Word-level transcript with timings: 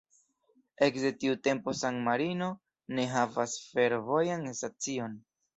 Ekde 0.85 1.11
tiu 1.23 1.35
tempo 1.49 1.75
San-Marino 1.83 2.49
ne 3.01 3.07
havas 3.13 3.55
fervojan 3.77 4.53
stacion. 4.63 5.17